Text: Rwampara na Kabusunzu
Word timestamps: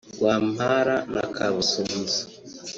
Rwampara 0.15 0.95
na 1.13 1.23
Kabusunzu 1.35 2.19